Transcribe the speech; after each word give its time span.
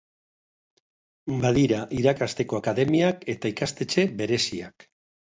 Badira 1.43 1.81
irakasteko 1.97 2.57
akademiak 2.59 3.21
eta 3.35 3.51
ikastetxe 3.53 4.07
bereziak. 4.23 4.87